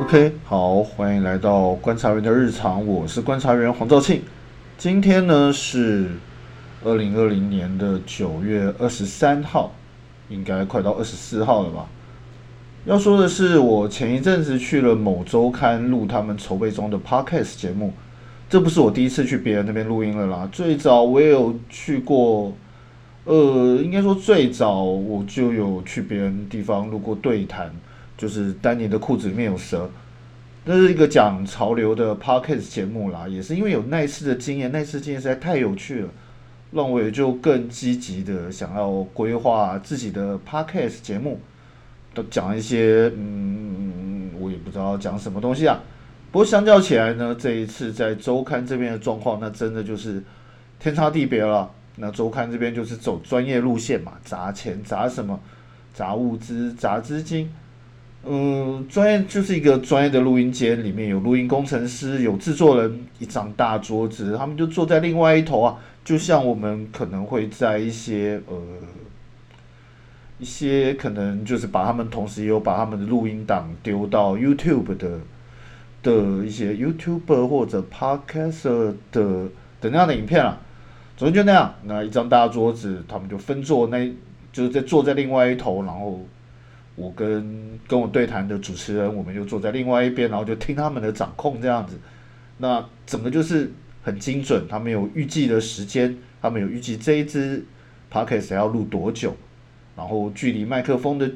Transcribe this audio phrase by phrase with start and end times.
[0.00, 4.22] OK，好，欢迎来到观察员的日常，我是观察员黄兆庆。
[4.78, 6.08] 今天呢是
[6.82, 9.74] 二零二零年的九月二十三号，
[10.30, 11.86] 应该快到二十四号了吧？
[12.86, 17.92] 要说的是，我前一阵子去了某周刊录他们筹备中的 Podcast 节目，
[18.48, 20.48] 这不是我第一次去别人那边录音了啦。
[20.50, 22.54] 最早我也有去过，
[23.24, 27.70] 呃，应该说最早我就有去别人地方录过对谈。
[28.20, 29.88] 就是丹尼的裤子里面有蛇，
[30.66, 36.08] 那是一个讲潮流的 podcast 节目啦，也是因为有那次的经验，那次经验实在太有趣了，
[36.70, 41.40] 让我也就更积极的想要规划自己的 podcast 节目，
[42.12, 45.80] 都讲一些嗯，我也不知道讲什么东西啊。
[46.30, 50.22] 不过相较起来呢，这一次在周刊这边的状况，那真的就是
[50.78, 51.70] 天差地别了。
[51.96, 55.40] 那周刊这边就是走专业路线嘛，砸钱砸什么，
[55.94, 57.50] 砸物资砸资金。
[58.22, 68.56] 嗯，专业就是一个专业的录音间，里面有录音工程师，有制作人，一张大桌子，他们就坐在另外一头啊，就像我们可能会在一些呃
[70.38, 75.20] 一些可能就是把他们同时也有把他们的录音档丢到 YouTube 的
[76.02, 79.48] 的一些 YouTuber 或者 Podcast 的
[79.80, 80.60] 的那样的影片啊，
[81.16, 84.12] 总之就那样，那一张大桌子，他们就分坐那，
[84.52, 86.20] 就是在坐在另外一头，然后。
[87.00, 91.98] 我跟跟我对谈的主持人，我们就坐在另外一边，然后就听他们的掌控这样子。
[92.58, 97.64] 那整个就是很精准，他们有预计的时间，他们有预计这一支
[98.12, 99.34] podcast 要录多久，
[99.96, 101.32] 然后距离麦克风的，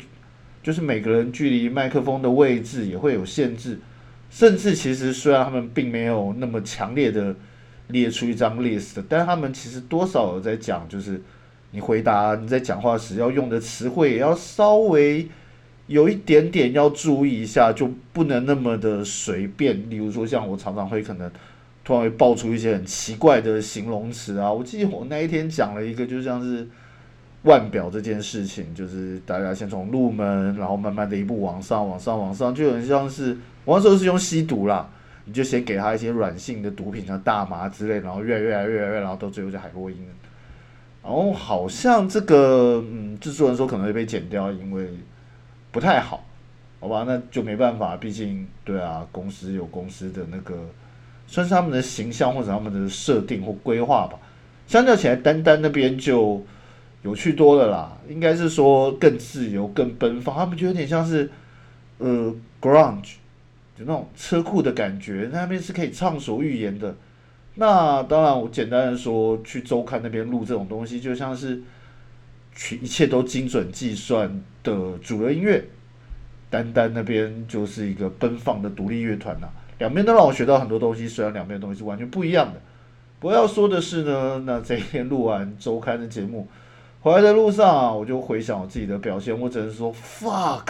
[0.63, 3.79] 就是每个人距离麦克风的位置也会有限制，
[4.29, 7.35] 甚至其实虽然他们并没有那么强烈的
[7.89, 11.23] 列出一张 list，但他们其实多少有在讲，就是
[11.71, 15.27] 你回答你在讲话时要用的词汇也要稍微。
[15.87, 19.91] 有一点点要注意一下，就不能那么的随便。
[19.91, 21.31] 例如说，像我常常会可能
[21.85, 24.51] 突然会爆出一些很奇怪的形容词啊。
[24.51, 26.67] 我记得我那一天讲了一个，就像是
[27.43, 33.37] 腕表这件事情，就是大家先从入门，然后慢慢的一步往上，往上，往上，就很像是
[33.67, 34.89] 我那时候是用吸毒啦，
[35.27, 39.99] 你就先给他一些软性的毒品，像大麻之类，然后越来越来越来越，然后到最后就海洛因。
[41.03, 44.89] 然后好像这个嗯，制作人说可能会被剪掉，因为。
[45.75, 46.25] 不太好，
[46.79, 50.55] 好吧，那就没办法，毕竟对啊，公司有公司的那个，
[51.27, 54.17] 算是他们的形象或者他们的设定或规划吧。
[54.69, 56.41] 相较起来，丹丹那边就
[57.03, 61.29] 有趣多了啦，应该是说更自由、更奔放，他们就有点像是
[61.99, 63.15] 呃，grunge，
[63.77, 66.95] 就那种车库的感觉，那边是可以畅所欲言的。
[67.57, 71.61] 那当然，我简单的说，去周刊那边录这种东西，就像是。
[72.55, 75.65] 去一切都精准计算的主流音乐，
[76.49, 79.49] 丹丹那边就是一个奔放的独立乐团呐。
[79.79, 82.61] 两边都让我学到很多东西，虽然两边的东西是完全不一样的。
[83.19, 86.47] 不要说的是呢，那这一天录完周刊的节目，
[87.01, 90.67] 回来的路上啊我就回想我自己的表现，我只能说 fuck，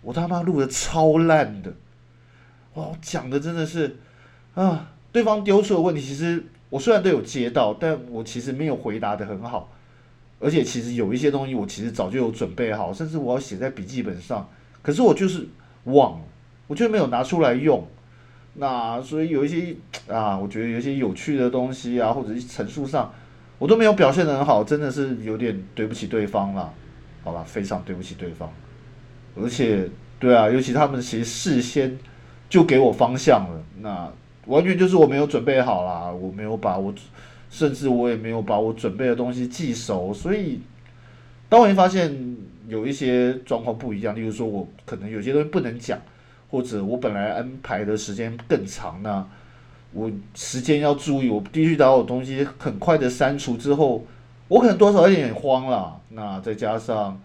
[0.00, 1.70] 我他妈录的超烂的，
[2.74, 3.96] 哇，我讲的真的是
[4.54, 9.72] 啊，对方丢出的问题，其实我虽然都有接到，但我其实没有回答的很好。
[10.40, 14.48] 而且其实有一些东西我其实早就有准备好，甚至我要写在笔记本上，
[14.80, 15.46] 可是我就是
[15.84, 16.24] 忘了，
[16.66, 17.86] 我就没有拿出来用。
[18.54, 19.76] 那所以有一些
[20.08, 23.12] 啊，我觉得有一些有趣的东西啊，或者是陈述上，
[23.58, 26.72] 我都没有表现的很好，真的是有点对不起对方了，
[27.22, 28.50] 好吧，非常对不起对方。
[29.36, 29.86] 而且
[30.18, 31.98] 对啊，尤其他们其实事先
[32.48, 34.10] 就给我方向了，那
[34.46, 36.94] 完全就是我没有准备好啦，我没有把我。
[37.50, 40.60] 甚至我也没有把我准备的东西记熟，所以
[41.48, 42.36] 当我发现
[42.68, 46.00] 有一些状况不一样，例如说我可能有些东西不能讲，
[46.48, 49.26] 或者我本来安排的时间更长呢，
[49.92, 54.06] 我时间要注意，我必须把我东西很快的删除之后，
[54.46, 56.00] 我可能多少有点慌了。
[56.10, 57.20] 那再加上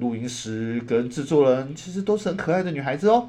[0.00, 3.28] 录音师跟制作人其实都是很可爱的女孩子哦。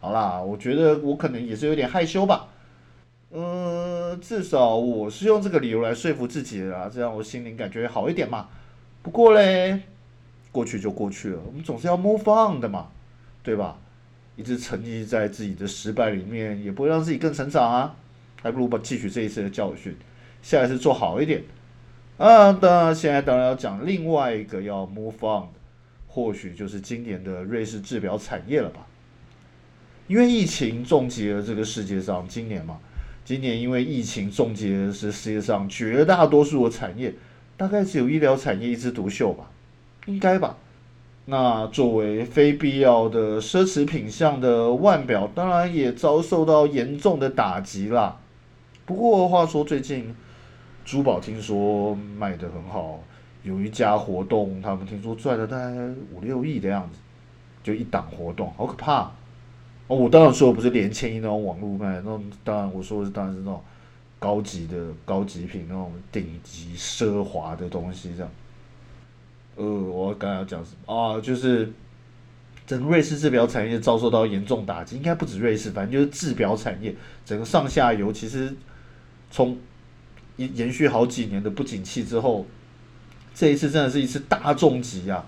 [0.00, 2.48] 好啦，我觉得我可能也是有点害羞吧。
[3.34, 3.81] 嗯，
[4.16, 8.48] 至少我是用这个理由来说服自己的啦，这样我心灵感觉好一点嘛。
[9.02, 9.80] 不过嘞，
[10.50, 12.88] 过去就过去了，我们总是要 move on 的嘛，
[13.42, 13.78] 对吧？
[14.36, 17.94] 一直沉溺在自己的失败里面，也不会让自己更成长啊。
[18.42, 19.96] 还不如把汲取这一次的教训，
[20.42, 21.44] 下一次做好一点。
[22.16, 25.48] 啊，当然，现在当然要讲另外一个要 move on 的，
[26.08, 28.86] 或许就是今年的瑞士制表产业了吧？
[30.08, 32.80] 因为疫情终结了这个世界上，今年嘛。
[33.24, 37.14] 今年因为疫情终结是世界上绝大多数的产业，
[37.56, 39.50] 大概只有医疗产业一枝独秀吧，
[40.06, 40.56] 应该吧？
[41.26, 48.16] 那作为非必要的奢侈品项的腕表，当然也遭受到严重的打击啦。
[48.84, 50.12] 不过话说，最近
[50.84, 52.98] 珠宝听说卖得很好，
[53.44, 55.70] 有一家活动，他们听说赚了大概
[56.12, 56.98] 五六亿的样子，
[57.62, 59.12] 就一档活动，好可怕。
[59.92, 63.62] 哦，我当然说的不是连千亿那种网络卖，那种当然我说的是当然是那种
[64.18, 68.30] 高级的高级品，那种顶级奢华的东西这样。
[69.56, 71.20] 呃，我刚才要讲什么啊？
[71.20, 71.70] 就是
[72.66, 76.94] 整个瑞士制表产业遭受到严重打击，应该不止瑞士，反正就是制表产业
[77.26, 78.54] 整个上下游，其实
[79.30, 79.58] 从
[80.36, 82.46] 延延续好几年的不景气之后，
[83.34, 85.26] 这一次真的是一次大重击啊！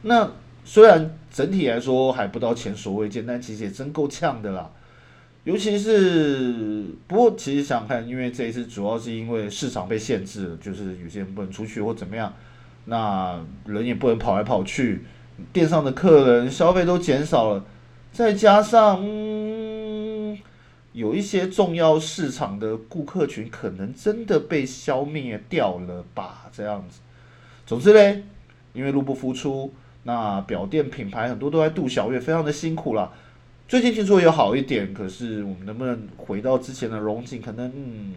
[0.00, 0.32] 那
[0.70, 4.70] 虽然整体来说还不到前所未见，但其实也真够呛的啦。
[5.42, 12.32] 尤其是不过，其实想看，因为这一次主要是因为市场被限制了，就是有些人不能出去或怎么样。
[12.84, 15.02] 那人也不能跑来跑去，
[15.52, 17.64] 店上的客人消费都减少了，
[18.12, 20.38] 再加上嗯，
[20.92, 26.48] 有一些重要市场的顾客群可能真的被消灭掉了吧？
[26.52, 27.00] 这样子，
[27.66, 28.22] 总之嘞，
[28.72, 33.12] 因为入不敷出，那表店品牌很多都在度小月，非常的辛苦了。
[33.68, 38.14] 最近听说有好一点，可是我们能不能回到之前的荣景，可能嗯，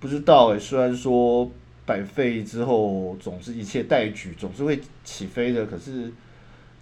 [0.00, 1.50] 不知道诶，虽然说。
[1.88, 5.64] 百废之后，总是一切待举，总是会起飞的。
[5.64, 6.12] 可是，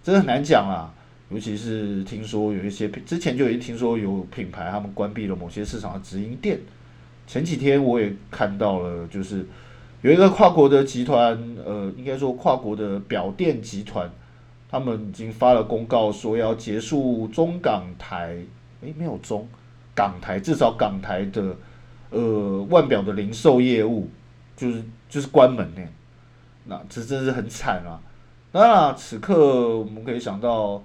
[0.03, 0.93] 真的很难讲啊。
[1.29, 6.59] 尤其是听说有一些之前就已经听说有品牌他们关闭了某些市场的直营店。
[7.25, 9.45] 前几天我也看到了，就是
[10.07, 14.09] 有一个跨国的集团，呃，应该说跨国的表店集团，
[14.69, 18.37] 他们已经发了公告说要结束中港台，
[18.79, 19.45] 诶，没有中
[19.93, 21.53] 港台，至少港台的
[22.11, 24.09] 呃腕表的零售业务，
[24.55, 24.81] 就是。
[25.09, 25.81] 就是关门呢，
[26.65, 27.97] 那这真是很惨啊！
[28.51, 30.83] 当然，此刻我们可以想到，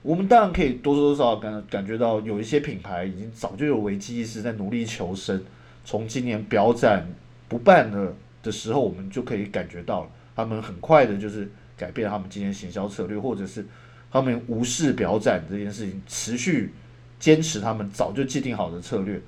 [0.00, 5.42] 我们当然可以多多少少感感觉到，有一些品牌已经早就有危机意识，在努力求生。
[5.84, 7.04] 从今年表展
[7.48, 13.66] 不办了的时候，我们就可以感觉到，他们很快的就是改变他们今天行销策略，或者是
[14.10, 16.72] 他们无视表展这件事情，持续
[17.18, 19.20] 坚持他们早就既定好的策略。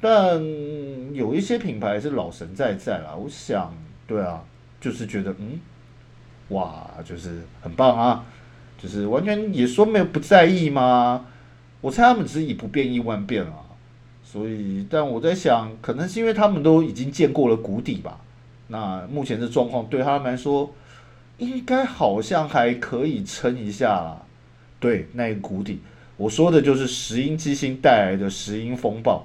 [0.00, 0.42] 但
[1.14, 3.74] 有一些品牌是老神在在啦，我想，
[4.06, 4.44] 对啊，
[4.80, 5.58] 就是觉得，嗯，
[6.48, 8.26] 哇，就是很棒啊，
[8.76, 11.24] 就是完全也说没有不在意吗？
[11.80, 13.63] 我猜他们只是以不变应万变啊，
[14.24, 18.18] 所以，但我在想，可能是因为他们都已经见过了谷底吧。
[18.66, 20.74] 那目前的状况对他们来说，
[21.38, 24.22] 应该好像还可以撑一下啦。
[24.80, 25.80] 对，那个谷底，
[26.16, 29.24] 我说的就是石英机芯带来的石英风暴。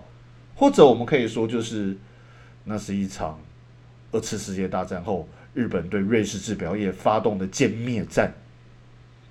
[0.56, 1.98] 或者我们可以说，就是
[2.66, 3.40] 那是一场
[4.12, 8.34] 二次世界大战后日本对瑞士制表业发动的歼灭战。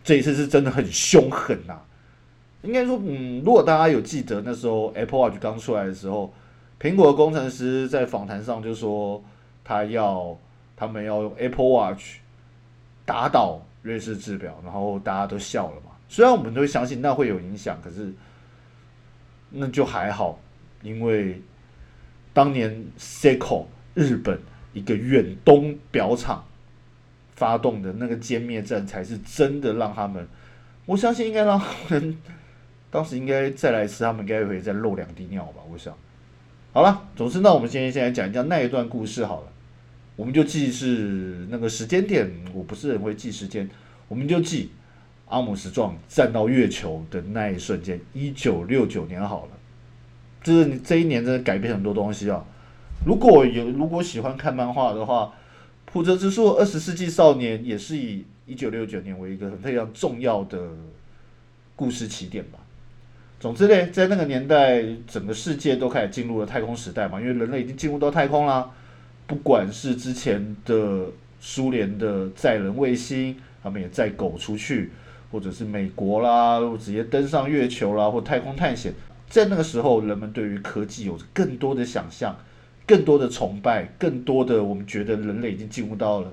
[0.02, 1.78] 这一次是真的很凶狠呐！
[2.62, 6.32] 应该说，嗯，如果大家有记得那时候 Apple Watch 刚出来的时候，
[6.80, 9.22] 苹果工程师在访谈上就说，
[9.62, 10.36] 他要
[10.76, 12.16] 他们要用 Apple Watch
[13.04, 15.92] 打倒瑞士制表，然后大家都笑了嘛。
[16.08, 18.12] 虽然我们都会相信那会有影响，可是
[19.50, 20.38] 那就还好。
[20.82, 21.42] 因为
[22.32, 24.40] 当年 Seiko 日本
[24.72, 26.44] 一个远东表厂
[27.34, 30.26] 发动的那个歼灭战，才是真的让他们，
[30.86, 32.16] 我相信应该让他们
[32.90, 35.62] 当时应该再来一次，他们应该会再漏两滴尿吧。
[35.70, 35.94] 我想，
[36.72, 39.48] 好了，总之那我们今天先来讲一讲那一段故事好了，
[40.16, 43.68] 我们就记是那个时间点，我不是很会记时间，
[44.08, 44.70] 我们就记
[45.26, 49.52] 阿姆斯壮站到月球的那一瞬间，一九六九年好了。
[50.42, 52.42] 就是你这一年真的改变很多东西啊！
[53.04, 55.34] 如果有如果喜欢看漫画的话，
[55.84, 60.70] 普泽之树二十世纪少年也是以一九六九年为一个很非常重要的
[61.76, 62.58] 故事起点吧。
[63.40, 68.68] 总之呢，在那个年代，整个世界都开始进入了太空时代嘛，因为人类已经进入到太空啦。
[69.28, 71.06] 不管是之前的
[71.38, 74.90] 苏联的载人卫星，他们也载狗出去，
[75.30, 78.92] 或者是美国啦，直接登上月球啦，或太空探险。
[79.28, 82.36] 在那个时候，人们对于科技有着更多的想象，
[82.86, 86.32] 更多的崇拜，更多的我们觉得人类已经进入到了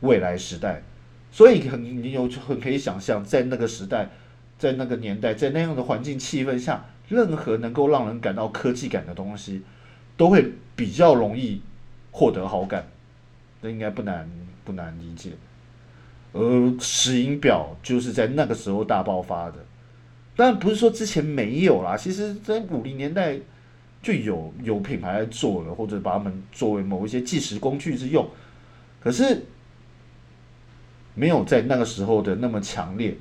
[0.00, 0.82] 未来时代。
[1.30, 4.10] 所以很你有很可以想象，在那个时代，
[4.58, 9.62] 在那个年代，在那样的环境气氛下，任何能够让人感到科技感的东西，
[10.16, 11.62] 都会比较容易
[12.10, 12.86] 获得好感。
[13.62, 14.28] 这应该不难
[14.64, 15.30] 不难理解。
[16.32, 19.54] 而石英表就是在那个时候大爆发的。
[20.36, 23.38] 当然不是说之前没有啦，其实，在五零年代
[24.02, 28.28] 就有有品牌在做了，或者把它们作为某一些计时工具之用。
[29.00, 29.44] 可是
[31.14, 33.16] 没有在那个时候的那么强烈。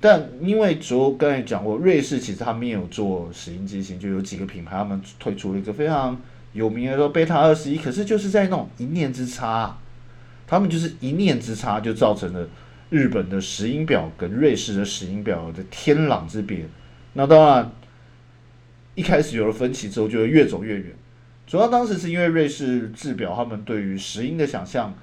[0.00, 6.16] 但因为昨刚才讲过，瑞士其实他们也有做石英机芯，就有几个品牌他们推出了一个非常
[6.52, 9.76] 有名的说贝塔二十一，可是就是在那种一念之差，
[10.46, 12.48] 他们就是一念之差就造成了
[12.90, 16.66] 日本的石英表跟瑞士的石英表的天壤之别。
[17.14, 17.72] 那当然，
[18.94, 20.94] 一开始有了分歧之后，就会越走越远。
[21.44, 24.94] 主要当时是因为瑞士制表他们对于石英的想象，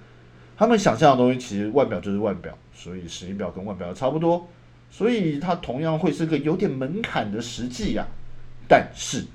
[0.55, 4.47] 他们想象的东西其实腕表就是腕表，所以石英表跟腕表差不多。
[4.89, 8.05] 所以它同样会是个有点门槛的实际呀，
[8.67, 9.25] 但是，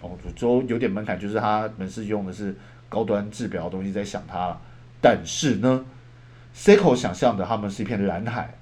[0.00, 2.56] 哦，就有点门槛，就是他们是用的是
[2.88, 4.60] 高端制表的东西在想它了。
[5.00, 5.84] 但是呢
[6.56, 8.54] ，Seiko 想象的他们是一片蓝海，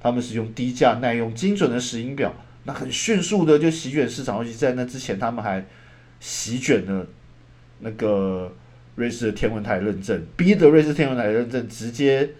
[0.00, 2.32] 他们是用低价耐用精准的石英表，
[2.64, 5.64] 那很迅速的就席卷市场，尤其在那之前，他们还
[6.20, 7.06] 席卷了
[7.80, 8.54] 那个
[8.94, 12.30] 瑞士的天文台认证，逼得瑞士天文台认证直接，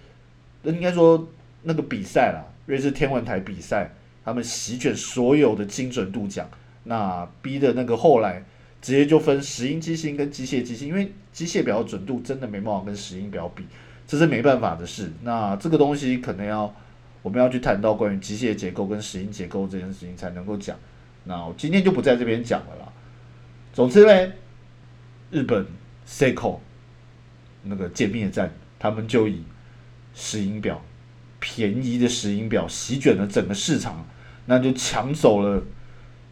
[0.62, 1.29] 应该说
[1.65, 2.45] 那个比赛啦。
[2.66, 3.90] 瑞士天文台比赛，
[4.25, 6.49] 他们席卷所有的精准度奖，
[6.85, 8.45] 那逼的那个后来
[8.81, 13.64] 直接就分石英机芯跟机械机芯，因为机械表的准度真的没办法跟石英表比，
[14.07, 15.11] 这是没办法的事。
[15.23, 16.73] 那这个东西可能要
[17.23, 20.76] 我们要去谈到关于机械结构跟石英结构这件事情才能够讲。
[21.25, 22.92] 那我今天就不在这边讲了啦。
[23.73, 24.33] 总之呢，
[25.31, 25.66] 日本
[26.07, 26.59] Seiko
[27.62, 29.42] 那个歼灭战，他们就以
[30.14, 30.83] 石英表。
[31.45, 34.07] 便宜的石英表席卷了整个市场，
[34.47, 35.61] 那就抢走了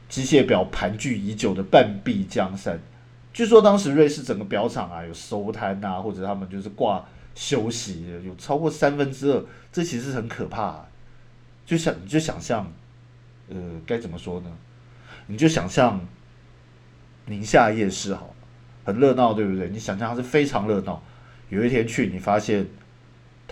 [0.09, 2.81] 机械表盘踞已久的半壁江山。
[3.33, 10.87] 据说当时瑞士整个表厂啊有收摊啊，或者他们就是挂休息，有超过三分之二，这其实很可怕。
[11.67, 12.73] 就想你就想象，
[13.49, 14.51] 呃，该怎么说呢？
[15.27, 16.01] 你就想象
[17.27, 18.33] 宁夏夜市好，
[18.85, 19.69] 很热闹，对不对？
[19.71, 21.03] 你想象它是非常热闹。
[21.49, 22.65] 有一天去，你发现。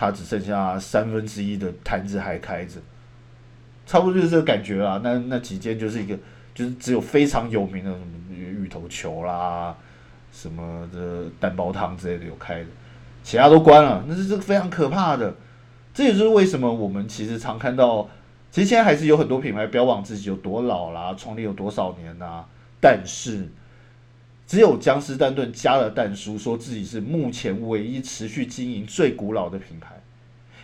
[0.00, 2.80] 它只剩下三分之一的摊子还开着，
[3.84, 5.00] 差不多就是这个感觉啦。
[5.02, 6.16] 那那几间就是一个，
[6.54, 9.76] 就是只有非常有名的什么芋头球啦，
[10.30, 12.66] 什么的蛋包汤之类的有开的，
[13.24, 14.04] 其他都关了。
[14.06, 15.34] 那是这个非常可怕的。
[15.92, 18.08] 这也就是为什么我们其实常看到，
[18.52, 22.44] 其实现在还是有很多品牌标榜自己有多老啦，创立有多少年呐，
[22.80, 23.48] 但是。
[24.48, 29.94] 只有江诗丹顿加了蛋书，说自己是目前唯一持续经营最古老的品牌。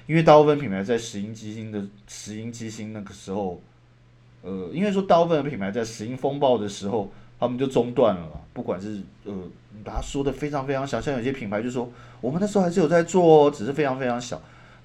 [0.06, 3.60] 因为大部分品牌在石英基星的石英基星那个时候，
[4.42, 8.40] 呃，因为说大部分的品牌在石英风暴的时候，他们就中断了。
[8.54, 9.32] 不管是呃，
[9.84, 11.90] 把它说的非常非常小，像有些品牌就说
[12.22, 14.40] 我们那时候还是有在做，只是非常非常小。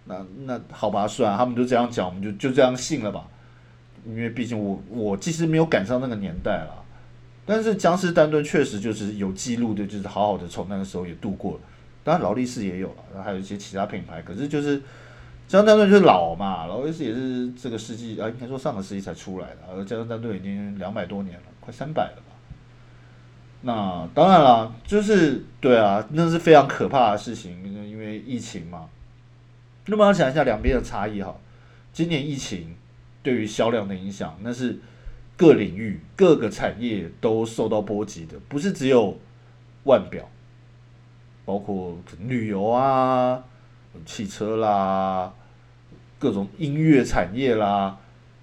[0.06, 3.26] 那那好吧，算，他们就这样讲，我们就就这样信了吧。
[4.06, 6.86] 因为毕竟我我其实没有赶上那个年代了。
[7.52, 11.60] 但是江诗丹顿确实就是有记录的，就是好好的从那个时候也度过了。
[12.04, 14.22] 当然劳力士也有了，然后还有一些其他品牌。
[14.22, 14.80] 可是就是
[15.48, 19.58] 江诗丹顿就是老嘛，劳力士也是这个世纪啊，应该说上个世纪才出来的。
[19.68, 22.36] 而江诗丹顿已经两百多年了，快三百了吧？
[23.64, 28.86] 那当然了，就是对啊，那是非常可怕的事情，因为疫情嘛。
[29.88, 31.36] 那么要讲一下两边的差异哈。
[31.92, 32.76] 今年疫情
[33.24, 34.78] 对于销量的影响，那是。
[35.40, 39.18] 各领域、各个产业都受到波及的，不是只有
[39.86, 40.30] 腕表，
[41.46, 43.42] 包括旅游啊、
[44.06, 45.34] 汽车啦、
[46.20, 47.98] 各种音乐产业啦。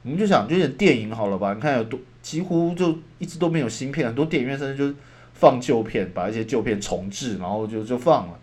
[0.05, 1.53] 我们就想，就演电影好了吧？
[1.53, 4.99] 你看有多，几乎就一直都没有新片，很多电影院甚至就
[5.35, 8.39] 放旧片，把一些旧片重置，然后就就放了。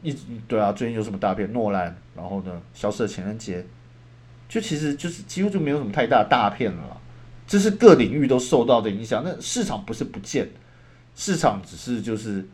[0.00, 0.16] 一
[0.48, 1.52] 对啊，最近有什么大片？
[1.52, 3.62] 诺兰，然后呢，消失的情人节，
[4.48, 7.01] 就其实就是几乎就没有什么太大大片了。
[7.52, 9.22] 这是各领域都受到的影响。
[9.22, 10.48] 那市场不是不见，
[11.14, 12.48] 市场只是就是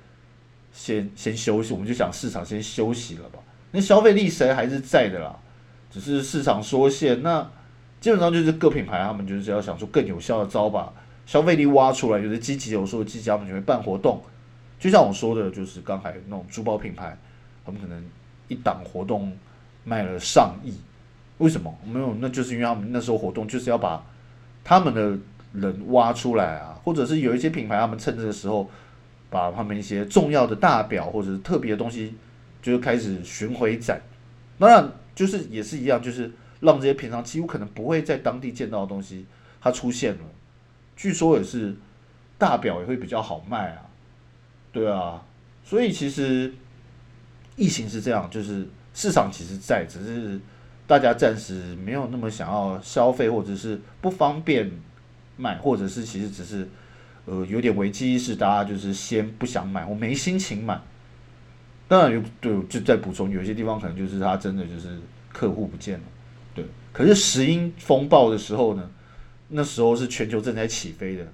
[0.72, 3.38] 先先休息，我们就想市场先休息了吧。
[3.70, 5.38] 那消费力谁还是在的啦？
[5.88, 7.22] 只是市场缩限。
[7.22, 7.48] 那
[8.00, 10.92] 基本上就是各品牌他们就是要想出更有效的招吧
[11.26, 12.18] 消费力挖出来。
[12.18, 14.20] 有的积极有时候积极，他们就会办活动。
[14.80, 17.16] 就像我说的，就是刚才那种珠宝品牌，
[17.64, 18.04] 他们可能
[18.48, 19.32] 一档活动
[19.84, 20.74] 卖了上亿。
[21.36, 21.72] 为什么？
[21.86, 24.04] 没有，那就是因为他们那时候活动就是要把。
[24.68, 25.18] 他们的
[25.54, 28.68] 人挖出来啊，或者是有一些品牌，他们趁这个时候
[29.30, 32.14] 把他们一些重要的大表或者是特别的东西，
[32.60, 33.98] 就开始巡回展。
[34.58, 39.24] 当然，就是也是一样，就是让这些平常几乎可能不会在当地见到的东西，
[39.58, 40.20] 它出现了。
[40.94, 41.74] 据说也是
[42.36, 43.88] 大表也会比较好卖啊，
[44.70, 45.24] 对啊。
[45.64, 46.52] 所以其实
[47.56, 50.38] 疫情是这样，就是市场其实在，只是。
[50.88, 54.72] 大家暂时没有那么想要消费，或者是不方便
[55.36, 56.66] 买，或者是其实只是
[57.26, 60.80] 呃有点危机意识，大家就是先不想买，我没心情买。
[61.86, 64.98] 当然有对，就再补充，有些地方可能就是它真的就是
[65.30, 66.04] 客户不见了，
[66.54, 66.64] 对。
[66.90, 68.90] 可是石英风暴的时候呢，
[69.48, 71.26] 那时候是全球正在起飞的，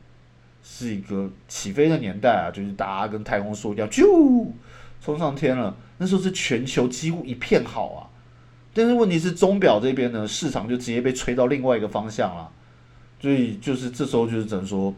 [0.64, 4.52] 是一个起飞的年代啊，就是大家跟太空说掉，就
[5.00, 5.76] 冲上天了。
[5.98, 8.10] 那时候是全球几乎一片好啊。
[8.76, 12.50] 但是问题是，钟表这边呢，市场就直接被吹到另外一个方向了。
[13.20, 14.92] 所以就是这时候就是只能说，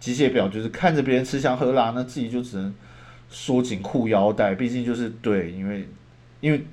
[0.00, 2.74] 机械表就是看着别人吃香喝辣，那自己就只能
[3.30, 4.56] 缩紧裤腰带。
[4.56, 5.88] 毕竟就是对，因为
[6.40, 6.66] 因为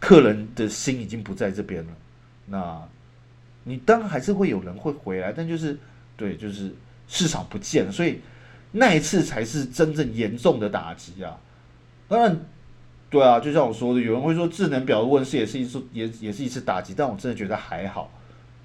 [0.00, 1.92] 客人的心已经不在这边了。
[2.46, 2.82] 那
[3.62, 5.78] 你当然还是会有人会回来，但就是
[6.16, 6.74] 对，就是
[7.06, 8.20] 市场不见了，所以
[8.72, 11.38] 那一次才是真正严重的打击啊。
[12.08, 12.36] 当然。
[13.10, 18.12] 对啊，就像我说的，有人会说智能表的问世也是一次也也是一次打击，但我真的觉得还好，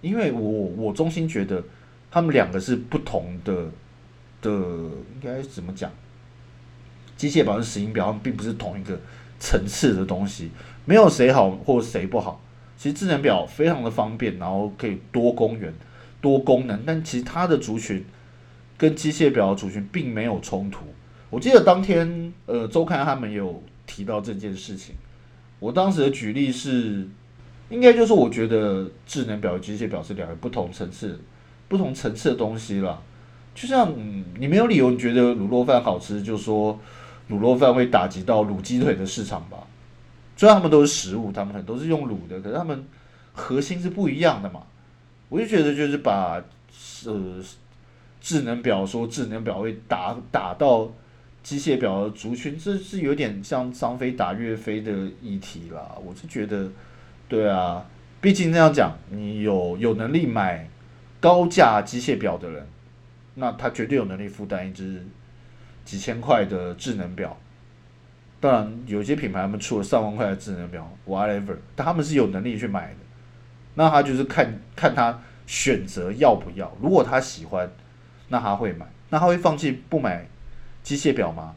[0.01, 1.63] 因为我我衷心觉得
[2.11, 3.71] 他们两个是不同的
[4.41, 5.89] 的，应该怎么讲？
[7.15, 8.99] 机械表跟石英表，他们并不是同一个
[9.39, 10.51] 层次的东西，
[10.83, 12.41] 没有谁好或者谁不好。
[12.75, 15.73] 其实智能表非常的方便，然后可以多功能、
[16.19, 18.03] 多功能，但其他的族群
[18.77, 20.79] 跟机械表的族群并没有冲突。
[21.29, 23.63] 我记得当天呃周刊他们有。
[23.85, 24.95] 提到这件事情，
[25.59, 27.07] 我当时的举例是，
[27.69, 31.19] 应该就是我觉得智能表、机械表是两个不同层次、
[31.67, 33.01] 不同层次的东西了。
[33.53, 33.93] 就像
[34.39, 36.79] 你没有理由你觉得卤肉饭好吃，就说
[37.29, 39.57] 卤肉饭会打击到卤鸡腿的市场吧？
[40.35, 42.85] 虽然他们都是食物，他们很都是用卤的，可是他们
[43.33, 44.63] 核心是不一样的嘛。
[45.29, 46.43] 我就觉得就是把
[47.05, 47.43] 呃
[48.21, 50.91] 智能表说智能表会打打到。
[51.43, 55.91] 机械表的族群，这是有点像张飞打岳飞的议题啦。
[56.03, 56.71] 我是觉得，
[57.27, 57.85] 对啊，
[58.21, 60.69] 毕竟那样讲，你有有能力买
[61.19, 62.65] 高价机械表的人，
[63.35, 65.05] 那他绝对有能力负担一只
[65.83, 67.37] 几千块的智能表。
[68.39, 72.97] 当然，有些品牌他们出了上万块的智能表，whatever，但他们是有能力去买的。
[73.75, 76.71] 那他就是看看他选择要不要。
[76.81, 77.69] 如果他喜欢，
[78.29, 78.85] 那他会买。
[79.09, 80.25] 那他会放弃不买？
[80.83, 81.55] 机械表吗？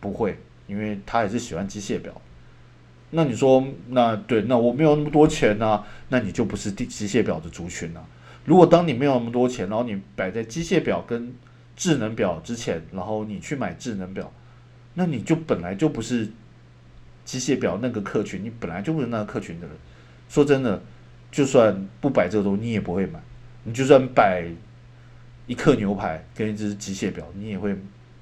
[0.00, 2.12] 不会，因为他也是喜欢机械表。
[3.10, 8.04] 那你说，那对，那我没有那么多钱呢，那你就不是机机械表的族群了。
[8.44, 11.32] 如果当你没有那么多钱，然后你摆在机械表跟
[11.76, 14.32] 智能表之前，然后你去买智能表，
[14.94, 16.28] 那你就本来就不是
[17.24, 19.76] 机械表那个客群，你本来就不是那个客群的人。
[20.28, 20.82] 说真的，
[21.30, 23.20] 就算不摆这个东西，你也不会买。
[23.62, 24.44] 你就算摆
[25.46, 27.76] 一克牛排跟一只机械表，你也会。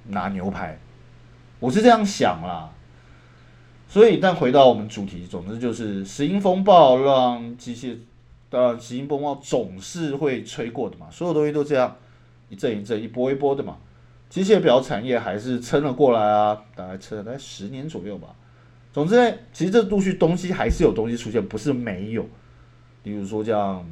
[0.09, 0.79] 拿牛排，
[1.61, 2.71] 我是这样想啦。
[3.89, 7.97] 所以，但回到我们主题，总之就是石英风暴让机械，
[8.49, 11.95] 当然石英风暴总是会吹过的嘛，所有东西都这样
[12.49, 13.77] 一阵一阵、一波一波的嘛。
[14.31, 18.29] 机械表产业还是撑了过来啊，大概撑了大概十年左右吧。
[18.91, 22.27] 总之呢，其实这陆续东西还是有东西出现，不是没有。
[23.03, 23.85] 例如说，像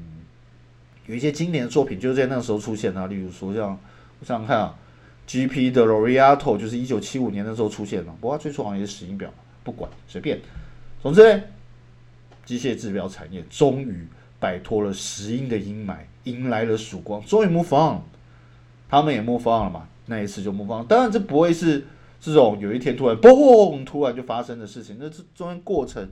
[1.05, 3.07] 有一些经典的作品就在那个时候出现啊。
[3.07, 3.79] 例如说，像
[4.19, 4.75] 我想想看啊。
[5.31, 5.71] G.P.
[5.71, 10.41] 的 Loriato 就是一九七五年的时候出现了，不过最初好像也是石英表，不管随便。
[11.01, 11.41] 总之呢，
[12.45, 14.09] 机械制表产业终于
[14.41, 18.01] 摆脱了石英的阴霾，迎来了曙光，终于 move on，
[18.89, 19.89] 他们也 move on 了嘛？
[20.07, 20.85] 那一次就 move on。
[20.89, 21.85] 当然这不会是
[22.21, 26.11] 这种有一天突然嘣突然就发生的事情，那这中间过程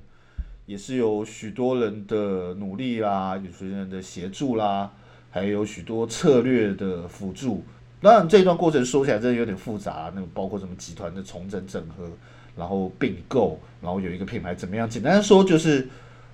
[0.67, 4.93] 也是有许多人的努力啦，有许多人的协助啦，
[5.29, 7.65] 还有许多策略的辅助。
[8.01, 12.09] 当然，这一段过程说起来真的有点复杂，那个包括什么集团的重整整合，
[12.57, 14.89] 然后并购，然后有一个品牌怎么样？
[14.89, 15.89] 简单说就是，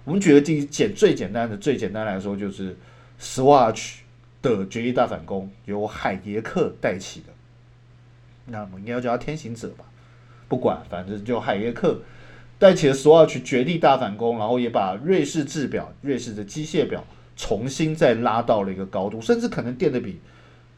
[0.04, 2.76] 我们觉得第简最简单的、最简单来说就是
[3.18, 3.94] Swatch
[4.42, 7.32] 的绝地大反攻由海耶克带起的，
[8.44, 9.86] 那我们应该要叫他天行者吧？
[10.46, 11.98] 不管，反正就海耶克
[12.58, 17.02] 带起了 Swatch 绝地大反攻，然后也把瑞士制表、瑞士的机械表
[17.36, 20.20] 重新再拉到了一个高度，甚至可能垫的比。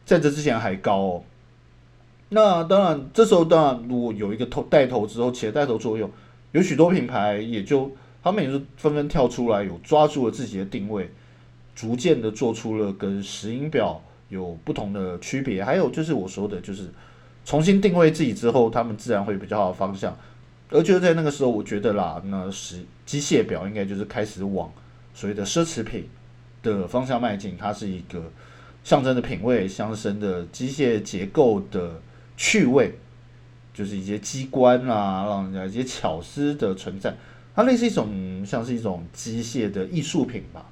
[0.07, 1.23] 在这之前还高哦，
[2.29, 6.09] 那当然，这时候当然，如果有一个头带头之后，起了带头作用，
[6.53, 7.91] 有许多品牌也就
[8.23, 11.11] 他们也是纷纷跳出来，有抓住了自己的定位，
[11.75, 15.61] 逐渐的做出了跟石英表有不同的区别。
[15.61, 16.89] 还有就是我说的，就是
[17.43, 20.17] 重新定位自己之后，他们自然会比较好的方向。
[20.69, 24.71] 而就在那个时候，我觉得啦，那石机械表应该就是开始往
[25.13, 26.07] 所谓的奢侈品
[26.63, 28.23] 的方向迈进，它是一个。
[28.87, 31.99] 象征的品味，象征的机械结构的
[32.37, 32.97] 趣味，
[33.73, 37.13] 就是一些机关啊，让人家一些巧思的存在，
[37.53, 40.65] 它类似一种像是一种机械的艺术品吧。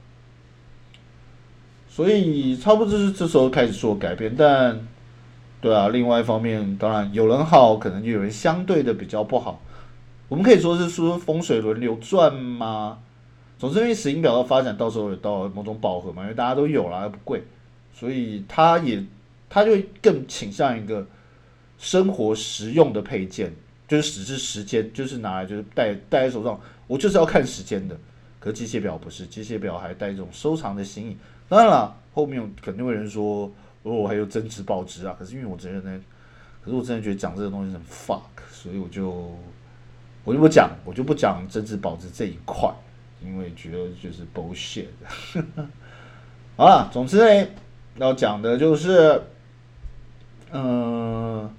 [1.90, 4.80] 所以差不多是这时候开始做改变，但
[5.60, 9.62] 对啊，另外一方面，当然有人好，可能就有人相对的比较不好。
[10.30, 13.00] 我们可以说是说风水轮流转吗？
[13.60, 17.44] 总之，因为石英表的发展，到时候有到某种饱和嘛，因为大家都有了，又不贵，
[17.96, 19.02] 所以它也
[19.50, 21.08] 它就更倾向一个
[21.78, 23.54] 生活实用的配件，
[23.88, 27.98] 就是只是时间，就是拿来就是戴戴在手上，我就是要看时间的。
[28.38, 31.18] 可机械表不是，机械表还带一种收藏的心意。
[31.48, 35.16] 当然了，后面肯定会有人说，哦，还有增值保值啊。
[35.18, 35.82] 可是因为我真的，
[36.64, 39.36] 可是我真的觉得讲这个东西很 fuck，所以我就
[40.24, 42.72] 我就不讲，我就不讲增值保值这一块，
[43.24, 44.88] 因为觉得就是 bullshit。
[46.56, 47.48] 好了，总之呢，
[47.98, 49.22] 要讲的就是，
[50.52, 51.50] 嗯。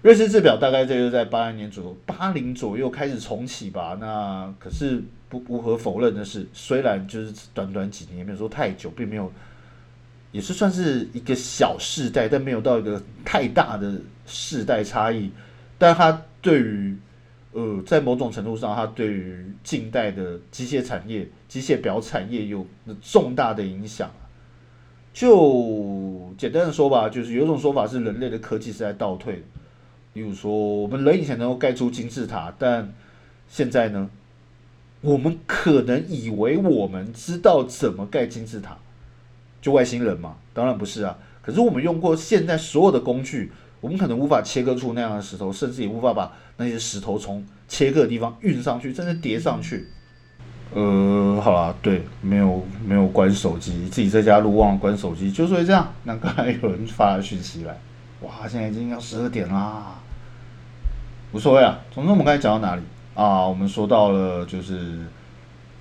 [0.00, 3.98] 瑞士制表大概这就在八零年左右，八零左右开始重启吧。
[4.00, 9.30] 那可是不无可否认的是，虽然就是短短几年，也没有说太久，并没有，
[10.30, 15.32] 也是算是一个小世代，但没有到一个太大的世代差异。
[15.76, 16.96] 但它对于
[17.50, 22.64] 呃，在某种程度上，它对于近代的机械产业、机械表产业有
[23.02, 24.08] 重大的影响。
[25.18, 29.42] 就简单的说吧，就是有一种说法是，人类的科技是在倒退。
[30.12, 32.94] 例如说，我们人以前能够盖出金字塔，但
[33.48, 34.08] 现在呢，
[35.00, 38.78] 我们可能以为我们知道怎么盖金字塔，
[39.60, 40.36] 就外星人嘛？
[40.54, 41.18] 当然不是啊。
[41.42, 43.50] 可是我们用过现在所有的工具，
[43.80, 49.88] 我们可能无法切割出那样的石头，甚至也无法把那些石头从切割的地方运上去，甚至叠上去。
[50.74, 55.92] 呃，好啦，对，没有没有关手机，自己在家录忘了关手机，就是会这样。
[56.04, 57.74] 那刚才有人发了讯息来，
[58.20, 59.94] 哇，现在已经要十二点啦。
[61.32, 62.82] 无所谓啊，总之我们刚才讲到哪里
[63.14, 63.46] 啊？
[63.46, 64.98] 我们说到了就是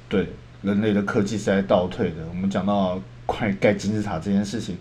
[0.08, 0.30] 对
[0.62, 2.26] 人类的科技是在倒退的。
[2.30, 4.78] 我们讲到快盖金字塔这件事情，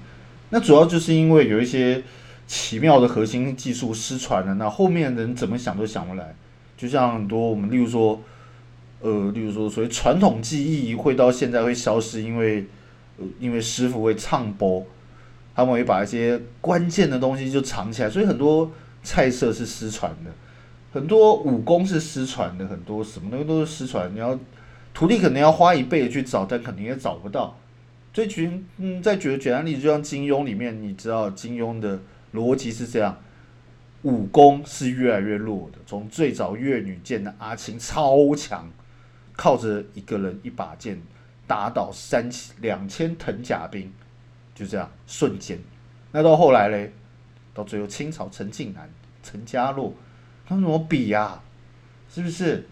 [0.51, 2.03] 那主要就是因为有一些
[2.47, 4.55] 奇妙的核心技术失传了。
[4.55, 6.35] 那后面人怎么想都想不来。
[6.77, 8.21] 就像很多我们，例如说，
[9.07, 12.67] 呃，例如说，所谓传统技艺会到现在会消失，因为
[13.19, 14.85] 呃，因为师傅会唱播，
[15.55, 18.69] 他们会把一些关键的东西就藏起来，所以很多
[19.05, 20.31] 菜色是失传的。
[20.93, 24.13] 很多武功是失传的，很多什么东西都是失传。
[24.13, 24.37] 你要
[24.93, 27.57] 徒弟可能要花一辈子去找，但肯定也找不到。
[28.13, 32.01] 最举嗯，再举个简单例子，就像金庸里面，你知道金庸的
[32.35, 33.17] 逻辑是这样：
[34.03, 35.79] 武功是越来越弱的。
[35.87, 38.69] 从最早越女剑的阿青超强，
[39.37, 41.01] 靠着一个人一把剑
[41.47, 43.93] 打倒三千两千藤甲兵，
[44.55, 45.59] 就这样瞬间。
[46.13, 46.93] 那到后来嘞，
[47.53, 48.91] 到最后清朝陈近南、
[49.23, 49.93] 陈家洛。
[50.49, 51.41] 他们怎么比呀？
[52.09, 52.67] 是不是？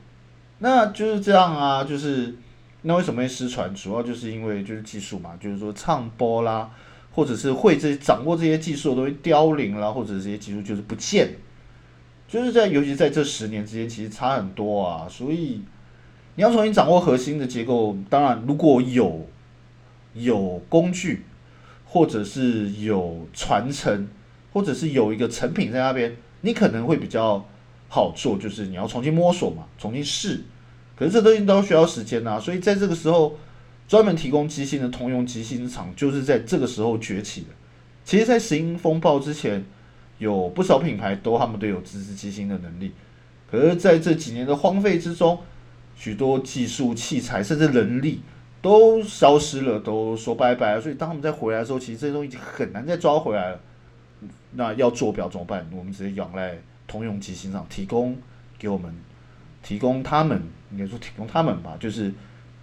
[0.58, 2.34] 那就是这样啊，就是
[2.82, 3.74] 那为什么会失传？
[3.74, 6.70] 主要就是因为就是技术嘛，就是说唱播啦，
[7.10, 11.34] 或者是会这掌握这些技术的东西凋零啦，或者这些技术就是不见，
[12.28, 15.08] 就是在尤其在这十年之间，其实差很多啊。
[15.08, 15.60] 所以
[16.36, 19.26] 你要重新掌握核心的结构，当然如果有
[20.14, 21.24] 有工具，
[21.84, 24.08] 或者是有传承，
[24.52, 27.44] 或者是有一个成品在那边，你可能会比较。
[27.86, 30.40] 好做就是你要重新摸索嘛，重新试，
[30.96, 33.36] 可是这东西都需要时间呐，所以在这个时候，
[33.86, 37.48] 专门提供机芯的通用机芯厂就是在这个时候崛起的。
[38.04, 39.64] 其实，在石英风暴之前，
[40.18, 42.90] 有不少品牌都他们都有自制机芯的能力，
[43.48, 45.38] 可是在这几年的荒废之中，
[45.96, 48.20] 许多技术器材甚至人力
[48.60, 50.80] 都消失了，都说拜拜了。
[50.80, 53.60] 所以当他们再回来的时候，其实这些东西已经很难再抓回来了。
[54.52, 55.66] 那要做表怎么办？
[55.72, 56.58] 我们直接仰赖。
[56.86, 58.14] 通用机芯上提供
[58.58, 58.94] 给我们，
[59.62, 62.12] 提供他们应该说提供他们吧，就是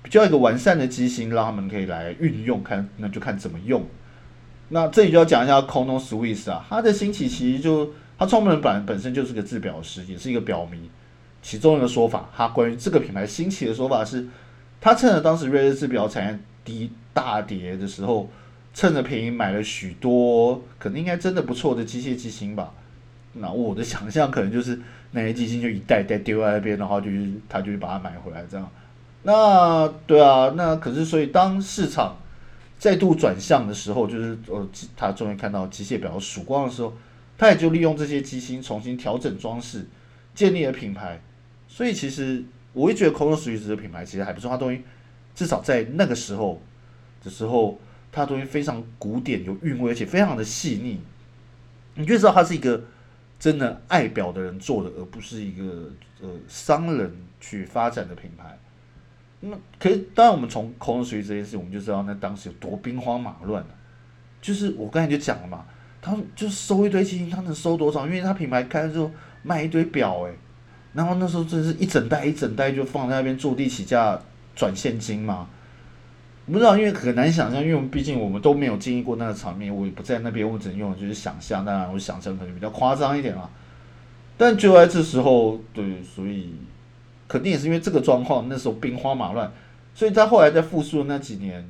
[0.04, 3.84] 比较一个完善的机芯，让他们可以来运用，看那就看怎么用。
[4.70, 10.88] 那这里就要讲一下 k o n o Swiss 啊，它的兴起其实就它创办人本本身就是个制表师，也是一个表迷。
[11.42, 14.28] 其中一个说法，他关于这个品牌兴起的说法是，
[14.80, 18.30] 他趁着当时瑞士制表产业低大跌的时候，
[18.74, 22.72] 趁着便宜买了许多，可能应该真的不错的机械机芯吧。
[23.34, 24.80] 那我的想象可能就是
[25.12, 28.70] 那些机芯就一袋袋丢在那边，然后就是他就把它买回来这样。
[29.24, 32.18] 那对啊，那可是所以当市场
[32.78, 36.94] 再度转向的时候，就是呃他终于看到机械表曙光的时候，
[37.38, 39.88] 他也就利用这些机芯重新调整装饰，
[40.36, 41.20] 建立了品牌。
[41.72, 44.82] 所以其实我会觉得 c o n o s w i s 的品牌其实还不错，它东西
[45.34, 46.62] 至少在那个时候
[47.24, 47.80] 的时候，
[48.12, 51.00] 它东西非常古典有韵味，而且非常的细腻，
[51.96, 52.84] 你就知道它是一个。
[53.42, 58.56] 真的爱表的人做的，而不是一个呃商人去发展的品牌。
[59.40, 63.66] 那可是，当然我们从空水这件事，我们就知道那当时有多兵荒马乱
[64.44, 65.66] 就是我刚才就讲了嘛，
[66.00, 68.06] 他就收一堆基金，他能收多少？
[68.06, 69.10] 因为他品牌开了之后
[69.42, 70.34] 卖一堆表，哎，
[70.94, 74.20] 然后那时候真是一整袋一整袋就放在那边坐地起价
[74.56, 75.48] 转现金嘛。
[76.48, 83.50] 不知道，因为很难想象，因为我们毕竟我们都没有经历过那个场面，我也不在那边，我只能用就是想象，当然我想象可能比较夸张一点啦。
[84.38, 86.56] 但就在这时候，对，所以
[87.28, 89.50] 肯定也是因为这个状况，那时候兵荒马乱，
[89.94, 91.66] 所以他后来在复苏的那几年，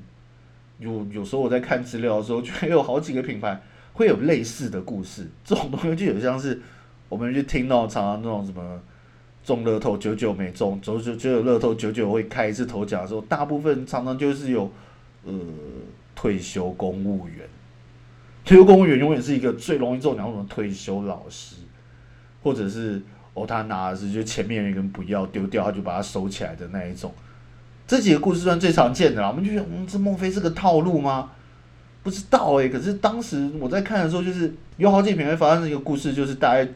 [0.79, 3.61] 有有时候我在看资料的时候，就有好几个品牌
[3.93, 6.59] 会有类似的故事，这种东西就有像是
[7.07, 8.81] 我们去听到常常那种什么。
[9.43, 14.71] 中乐透九九没中，九九九九乐透九九会开一次头奖的时候，大部分常常就是有
[15.25, 15.33] 呃
[16.15, 17.37] 退休公务员，
[18.45, 21.55] 退休公务员永远是一个最容易中奖的退休老师，
[22.43, 23.01] 或者是
[23.33, 27.11] 哦他拿的是就前面一个人不要丢掉，他就把它收起来的那一种，
[27.87, 29.29] 这几个故事算最常见的啦。
[29.29, 31.31] 我们就觉得嗯，这莫非是个套路吗？
[32.03, 36.69] 不知道哎，可是当时我在看的时候，就是有好几品牌发生一个故事，就是大概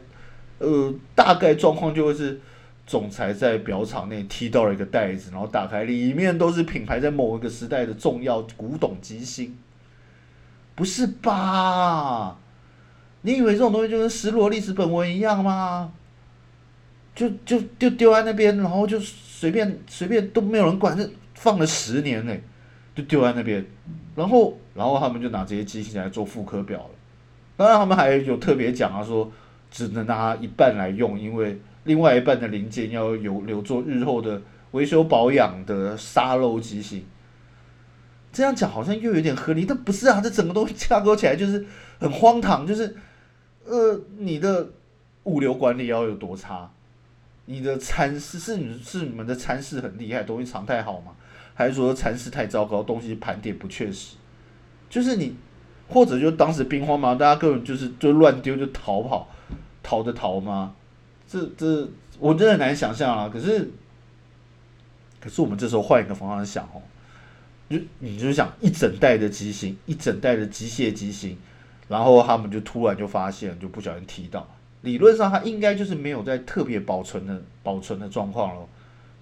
[0.58, 2.40] 呃大概状况就会是。
[2.86, 9.58] 总裁在表场内踢到了一个袋子，然后打开，里面都是品牌在某一个时代的重要古董机芯。
[10.76, 12.38] 不是吧？
[13.22, 15.92] 你以为这种东西就跟失落历史本文一样吗？
[17.12, 22.36] 就就就丢在那边，然后就随便随便都没有人管，这放了十年呢，
[22.94, 23.66] 就丢在那边，
[24.14, 26.90] 然后然后他们就拿这些机芯来做复刻表了。
[27.56, 29.32] 当然，他们还有特别讲啊，说
[29.72, 31.58] 只能拿一半来用，因为。
[31.86, 37.04] 另外一半的零件要有留作日后的维修保养的沙漏机型，
[38.32, 40.20] 这样讲好像又有点合理，但不是啊！
[40.20, 41.64] 这整个东西架构起来就是
[41.98, 42.94] 很荒唐，就是
[43.64, 44.68] 呃，你的
[45.24, 46.70] 物流管理要有多差？
[47.46, 51.12] 你的参事是你是你们的参事很厉害，东西常态好吗？
[51.54, 54.16] 还是说参事太糟糕，东西盘点不确实？
[54.90, 55.36] 就是你，
[55.88, 59.28] 或者就当时兵荒马乱，大家根本就是就乱丢就逃跑，
[59.82, 60.74] 逃的逃吗？
[61.28, 63.28] 这这我真的很难想象啊！
[63.28, 63.70] 可是，
[65.20, 66.80] 可是我们这时候换一个方向想哦，
[67.68, 71.36] 就你就想一整代的机芯，一整代的机械机芯，
[71.88, 74.48] 然后他们就突然就发现，就不小心提到，
[74.82, 78.66] 理论上它应该就是没有在特别保存的保存的状况了，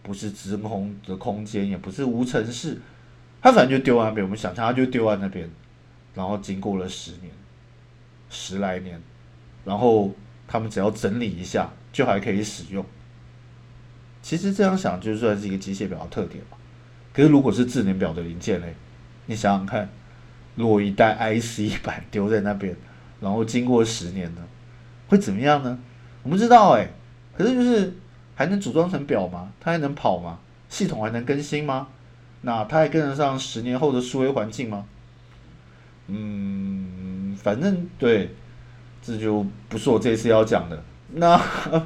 [0.03, 2.79] 不是真空的空间，也不是无尘室，
[3.41, 4.25] 它反正就丢在那边。
[4.25, 5.51] 我们想象它就丢在那边，
[6.15, 7.33] 然后经过了十年，
[8.29, 9.01] 十来年，
[9.65, 10.13] 然后
[10.47, 11.71] 他们只要整理一下。
[11.95, 12.85] 就还可以使用。
[14.21, 16.57] 其实这样想就算是一个机械表的特点嘛。
[17.13, 18.75] 可是如果是智能表的零件嘞，
[19.27, 19.89] 你想想看，
[20.57, 22.75] 如果一代 IC 板丢在那边，
[23.21, 24.43] 然后经过十年呢，
[25.07, 25.79] 会怎么样呢？
[26.25, 26.89] 我不知道哎。
[27.39, 27.95] 可是就是
[28.35, 29.53] 还能组装成表吗？
[29.61, 30.41] 它还能跑吗？
[30.69, 31.87] 系统还能更新吗？
[32.41, 34.85] 那它还跟得上十年后的数位环境吗？
[36.09, 38.35] 嗯，反正对，
[39.05, 40.83] 这就不是我这次要讲的。
[41.13, 41.39] 那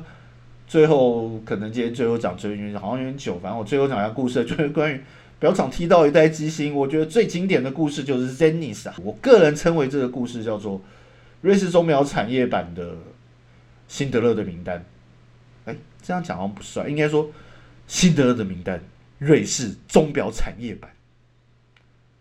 [0.69, 5.01] 最后可能今天最后讲最因为好像有点久，反正我最后讲一下故事，就是关于
[5.41, 6.75] 表厂踢到一代机芯。
[6.75, 10.81] 我觉得最经典的故事就是 Zenith 啊，我个人称为这个故事叫做
[11.41, 12.97] 瑞士钟表产业版的
[13.89, 14.85] 辛德勒的名单。
[15.65, 17.31] 哎，这样讲好像不帅，应该说
[17.87, 18.81] 辛德勒的名单，
[19.19, 20.91] 瑞士钟表产业版。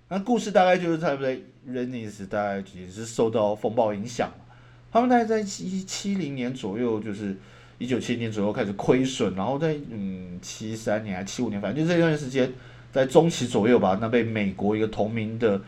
[0.10, 1.38] 那故事大概就是在不在
[1.70, 4.47] Zenith 大概也是受到风暴影响了。
[4.92, 7.36] 他们大概在七七零年左右，就是
[7.78, 12.52] 一九七零年左右开始亏损，然后在嗯七三年还七五年，反正就这段时间，
[12.92, 15.62] 在中期左右吧，那被美国一个同名的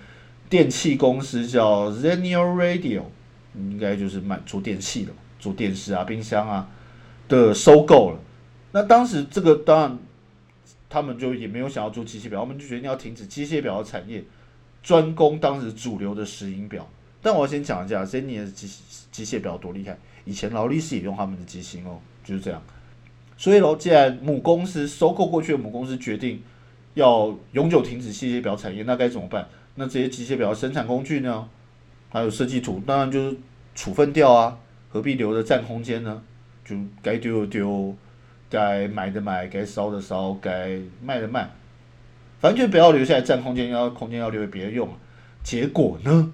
[0.50, 3.04] 电器公司叫 Zenio Radio，
[3.56, 6.68] 应该就是卖做电器的，做电视啊、冰箱啊
[7.28, 8.20] 的收购了。
[8.72, 10.00] 那当时这个当然，
[10.90, 14.24] 他们就也没有想要做机械表，他们就决定要停止机械表的产业，
[14.82, 16.90] 专攻当时主流的石英表。
[17.22, 18.68] 但我先讲一下 Zenio 的机
[19.12, 19.98] 机械表多厉害！
[20.26, 22.62] 以前劳力士也用他们的机芯哦，就是这样。
[23.38, 26.42] 所以喽，既然母公司收购过去的母公司决定
[26.94, 29.48] 要永久停止机械表产业，那该怎么办？
[29.76, 31.48] 那这些机械表的生产工具呢？
[32.10, 33.38] 还有设计图，当然就是
[33.76, 34.58] 处分掉啊！
[34.90, 36.22] 何必留着占空间呢？
[36.66, 37.96] 就该丢的丢，
[38.50, 41.50] 该买的买，该烧的烧，该卖的卖，
[42.40, 44.90] 反正就不要留下来占空间，要空间要留给别人用。
[45.44, 46.34] 结果呢？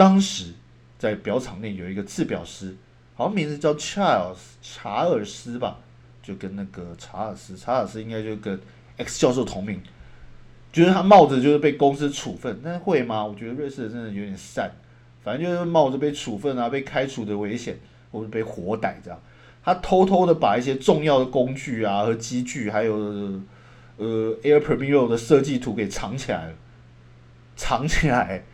[0.00, 0.54] 当时。
[0.98, 2.76] 在表厂内有一个制表师，
[3.14, 5.78] 好像名字叫 Charles 查尔斯吧，
[6.22, 8.60] 就跟那个查尔斯，查尔斯应该就跟
[8.98, 9.80] X 教授同名。
[10.70, 13.24] 觉得他冒着就是被公司处分，但是会吗？
[13.24, 14.70] 我觉得瑞士人真的有点善，
[15.24, 17.78] 反正就是冒着被处分啊、被开除的危险，
[18.12, 19.18] 或者被活逮这样。
[19.64, 22.94] 他偷偷的把一些重要的工具啊和机具，还有
[23.96, 26.54] 呃 Air p r e m i e r 的设计图给藏起来了，
[27.56, 28.44] 藏起来。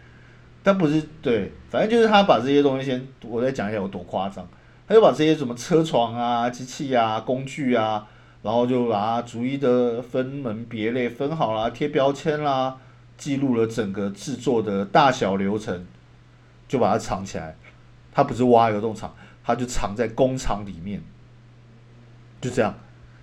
[0.66, 4.44] 但不是对，反正就是他把这些东西先，我再讲一下有多夸张。
[4.88, 8.04] 他就把这些什么车床啊、机器啊、工具啊，
[8.42, 12.78] 然后就把它逐一的分门别类分好了，贴标签啦，
[13.16, 15.86] 记录了整个制作的大小流程，
[16.66, 17.54] 就把它藏起来。
[18.12, 21.00] 他不是挖流动厂，他就藏在工厂里面，
[22.40, 22.74] 就这样。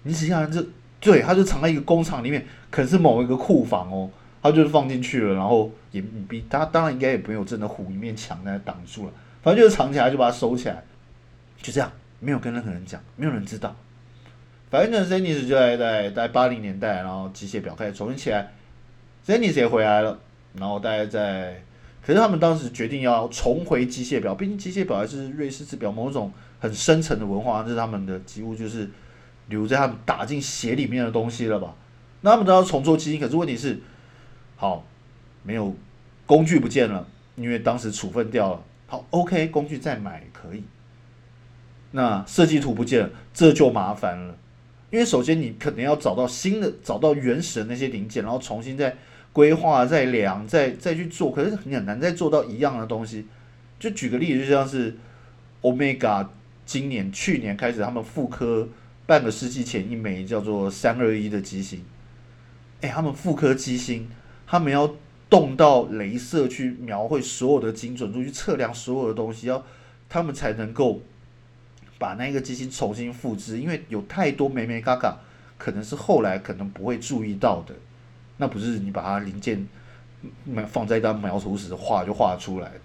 [0.03, 0.65] 你仔细看，这
[1.01, 4.10] 对，他就藏在一个工厂里面，可是某一个库房哦，
[4.43, 10.84] 他就是放进去了，然后也比他当然应该也没有真的糊一面墙在那挡住了，反正就是藏起来，就把它收起来。
[11.62, 13.73] 就这样，没有跟任何人讲，没有人知道。
[14.69, 18.51] 反正 Zenith 就在在在八零年代，然后机械表开始重新起来
[19.25, 20.19] ，Zenith 也回来了，
[20.60, 21.63] 然后大概在，
[22.06, 28.89] 可是他们当时决定要重回机械表，毕竟机械表还是瑞士制表某种很深层的文化，这是他们的几乎就是
[29.47, 31.75] 留在他们打进血里面的东西了吧？
[32.21, 33.79] 那他们都要重做基因，可是问题是，
[34.55, 34.85] 好，
[35.43, 35.75] 没有
[36.25, 38.63] 工具不见了，因为当时处分掉了。
[38.87, 40.63] 好，OK，工具再买可以。
[41.91, 44.35] 那设计图不见了，这就麻烦了，
[44.89, 48.95] 因为首先你可能要找到新的，找到原始的那些零件，然后重新再
[49.31, 53.27] 规划、再量、再再去做，可是很难再做到一样的东西。
[53.79, 54.95] 就举个例子，就像是
[55.61, 56.27] Omega
[56.65, 58.67] 今年、去年开始，他们复刻
[59.05, 61.83] 半个世纪前一枚叫做三二一的机芯，
[62.81, 64.09] 哎，他们复刻机芯，
[64.53, 64.87] 他们要
[65.31, 69.65] 动到镭射去描绘所有的精准度，去测量所有的东西，要
[70.07, 71.01] 他们才能够。
[71.99, 75.17] 把那个机芯重新复制，因为有太多美美嘎嘎，
[75.57, 77.73] 可能是后来可能不会注意到的。
[78.35, 79.65] 那不是你把它零件
[80.67, 82.81] 放在一张描图时画就画出来的。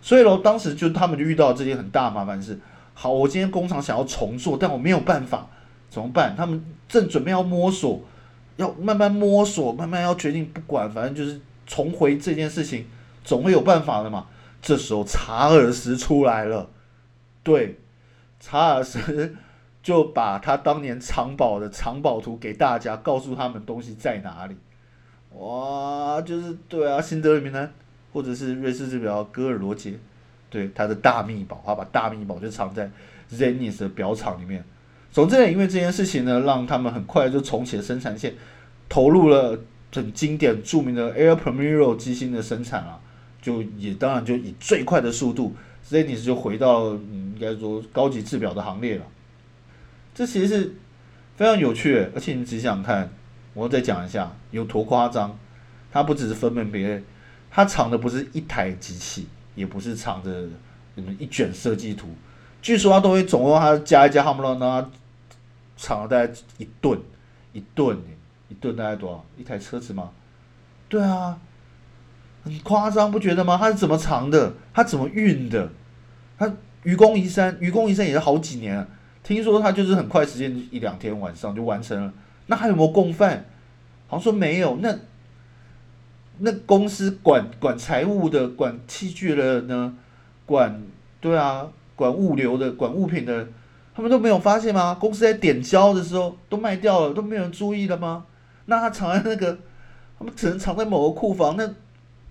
[0.00, 2.58] 所以喽，当时就他们就遇到这件很大麻烦是：
[2.94, 5.50] 好，我今天工厂想要重做，但我没有办法，
[5.90, 6.34] 怎么办？
[6.34, 8.00] 他们正准备要摸索，
[8.56, 12.86] 要慢慢摸索，慢慢要决定，不管，反正就是重回这件事情，
[13.24, 14.26] 总会有办法的嘛。
[14.62, 16.68] 这时候查尔斯出来了，
[17.42, 17.78] 对。
[18.42, 19.36] 查尔斯
[19.82, 24.56] 就把他当年藏宝的藏宝图给大家，告诉他们东西在哪里。
[25.34, 27.70] 哇，就是对啊，辛德尔名单，
[28.14, 29.92] 或者是瑞士制表戈尔罗杰，
[30.48, 32.90] 对他的大秘宝，他把大秘宝就藏在
[33.30, 34.64] Zenith 的表厂里面。
[35.12, 38.34] 总之呢，因为这件事情呢，让他们很快就重启了生产线，
[38.88, 39.58] 投入了
[39.92, 43.00] 很经典著名的 Air Premier 机芯的生产啊，
[43.42, 45.54] 就也当然就以最快的速度。
[45.88, 49.04] Zenith 就回到嗯，应该说高级制表的行列了。
[50.14, 50.74] 这其实是
[51.36, 53.10] 非常有趣，而且你仔细想看，
[53.54, 55.36] 我再讲一下，有多夸张。
[55.90, 57.02] 它不只是分门别类，
[57.50, 60.30] 它藏的不是一台机器，也不是藏着
[60.94, 62.06] 什么一卷设计图。
[62.62, 64.88] 据说它都会总共它加一加，他们让它
[65.80, 67.00] 藏了大概一吨，
[67.54, 67.98] 一吨，
[68.50, 69.24] 一吨大概多少？
[69.38, 70.10] 一台车子吗？
[70.90, 71.40] 对啊。
[72.44, 73.56] 很夸张，不觉得吗？
[73.56, 74.52] 他是怎么藏的？
[74.74, 75.70] 他怎么运的？
[76.38, 78.86] 他愚公移山，愚公移山也是好几年。
[79.22, 82.12] 听说他就是很快时间，一两天晚上就完成了。
[82.46, 83.46] 那还有没有共犯？
[84.06, 84.76] 好像说没有。
[84.82, 84.98] 那
[86.38, 89.96] 那公司管管财务的、管器具的呢？
[90.46, 90.82] 管
[91.20, 93.46] 对啊，管物流的、管物品的，
[94.00, 94.96] 他们都没有发现吗？
[94.98, 98.24] 公司在点胶的时候都卖掉了，都没有人注意了吗？
[98.64, 99.58] 那他藏在那个，
[100.18, 101.70] 他们只能藏在某个库房那。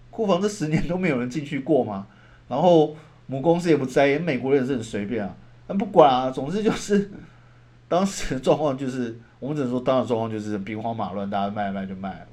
[0.09, 2.07] 库房这十年都没有人进去过嘛，
[2.49, 2.93] 然后
[3.27, 5.33] 母公司也不在意，美国人是很随便啊，
[5.67, 7.09] 那不管啊，总之就是
[7.87, 12.27] 当时的状况就是，我们只能说当时状况就是兵荒马乱，大家卖卖就卖了，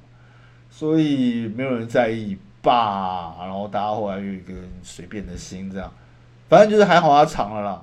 [0.69, 5.89] 所以没有人在意吧，然后大家后来有一个随便的心这样，
[6.49, 7.81] 反正就是还好他藏了啦，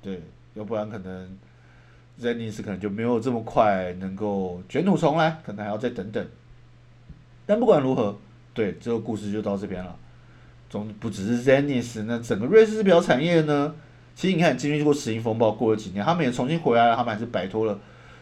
[0.00, 0.22] 对，
[0.60, 1.38] 要不然可能
[2.20, 6.24] Zenith 可能就没有这么快能够卷土重来，可能还要再等等，
[7.46, 8.16] 但不管如何。
[8.52, 9.96] 对，这个故事就到这边了。
[10.68, 13.74] 总不只是 Zenith，那整个瑞士制表产业呢？
[14.14, 17.78] 其实你看，经历过石英风暴，过了几年，他们也重新回来了，他们还是摆脱了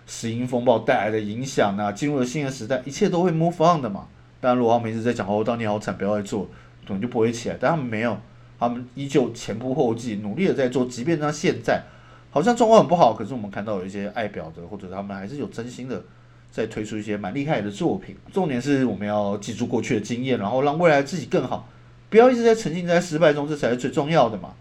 [0.06, 4.06] 石英风暴带来的影响啊，进入了新的时代，一切都会 move on 的嘛。
[4.40, 6.46] 当然，如果他们一直在讲哦，当年好惨，不要再做，
[6.86, 7.56] 可能就不会起来。
[7.58, 8.16] 但他们没有，
[8.58, 11.82] 他们依旧前仆后继，努力的在做，即便到现在
[12.30, 16.02] 好像状况很不好，可是我们看到有一些爱表的，或者他们还是有真心的。
[16.50, 21.68] 在推出一些蛮厉害的作品，重点是我们要记住过去的经验，然后让未来自己更好，
[22.08, 24.54] 不要一直在沉浸在失败中，这才是最重要的嘛。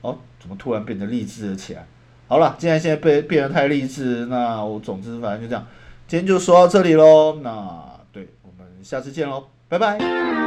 [0.00, 1.84] 哦，怎么突然变得励志了起来？
[2.28, 5.66] 好了，既然现在被变得太励志，那我总之反正就这样，
[6.06, 7.40] 今天就说到这里喽。
[7.42, 10.37] 那对我们下次见喽，拜拜。